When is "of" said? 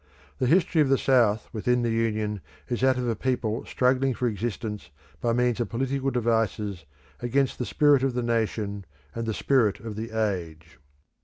0.81-0.89, 2.97-3.07, 5.59-5.69, 8.01-8.15, 9.79-9.95